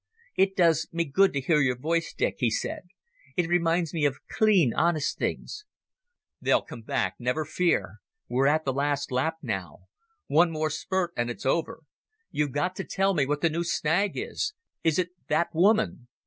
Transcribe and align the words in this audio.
"It 0.35 0.55
does 0.55 0.87
me 0.91 1.05
good 1.05 1.31
to 1.33 1.39
hear 1.41 1.59
your 1.59 1.77
voice, 1.77 2.11
Dick," 2.11 2.37
he 2.39 2.49
said. 2.49 2.87
"It 3.37 3.47
reminds 3.47 3.93
me 3.93 4.03
of 4.05 4.17
clean, 4.31 4.73
honest 4.73 5.19
things." 5.19 5.63
"They'll 6.41 6.63
come 6.63 6.81
back, 6.81 7.17
never 7.19 7.45
fear. 7.45 7.97
We're 8.27 8.47
at 8.47 8.65
the 8.65 8.73
last 8.73 9.11
lap 9.11 9.35
now. 9.43 9.89
One 10.25 10.49
more 10.49 10.71
spurt 10.71 11.11
and 11.15 11.29
it's 11.29 11.45
over. 11.45 11.83
You've 12.31 12.51
got 12.51 12.75
to 12.77 12.83
tell 12.83 13.13
me 13.13 13.27
what 13.27 13.41
the 13.41 13.49
new 13.51 13.63
snag 13.63 14.13
is. 14.17 14.55
Is 14.83 14.97
it 14.97 15.09
that 15.27 15.53
woman?" 15.53 16.07